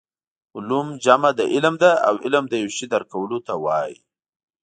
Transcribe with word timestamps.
علوم 0.55 0.87
جمع 1.03 1.31
د 1.39 1.41
علم 1.53 1.75
ده 1.83 1.91
او 2.07 2.13
علم 2.25 2.43
د 2.49 2.53
یو 2.63 2.69
شي 2.77 2.85
درک 2.93 3.07
کولو 3.13 3.37
ته 3.47 3.53
وايي 3.63 3.95